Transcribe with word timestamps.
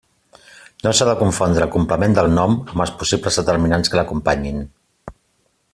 No 0.85 0.93
s'ha 0.99 1.07
de 1.09 1.13
confondre 1.19 1.67
el 1.67 1.73
complement 1.75 2.17
del 2.19 2.31
nom 2.39 2.57
amb 2.63 2.85
els 2.87 2.95
possibles 3.03 3.37
determinants 3.43 3.93
que 3.93 4.01
l'acompanyin. 4.01 4.63